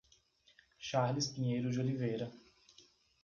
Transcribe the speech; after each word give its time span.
Charles 0.79 1.27
Pinheiro 1.31 1.69
de 1.69 1.79
Oliveira 1.79 2.31